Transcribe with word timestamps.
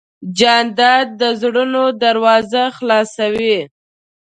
جانداد 0.37 1.07
د 1.19 1.21
زړونو 1.41 1.83
دروازه 2.03 2.63
خلاصوي. 2.77 3.57